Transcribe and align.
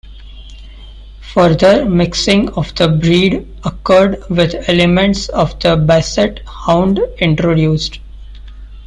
Further 1.33 1.85
mixing 1.85 2.49
of 2.53 2.73
the 2.73 2.87
breed 2.87 3.47
occurred 3.63 4.23
with 4.31 4.67
elements 4.67 5.29
of 5.29 5.59
the 5.59 5.75
Basset 5.75 6.39
Hound 6.65 6.99
introduced. 7.19 7.99